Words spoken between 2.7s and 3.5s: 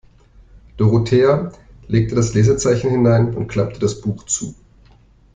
hinein und